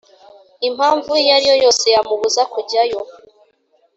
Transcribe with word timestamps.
impamvu 0.67 1.09
iyo 1.21 1.31
ari 1.37 1.45
yo 1.51 1.55
yose 1.63 1.85
yamubuza 1.95 2.41
kujyayo 2.53 2.99